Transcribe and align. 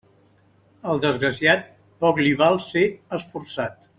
Al 0.93 1.01
desgraciat 1.03 1.69
poc 2.05 2.23
li 2.23 2.33
val 2.41 2.59
ser 2.71 2.87
esforçat. 3.21 3.89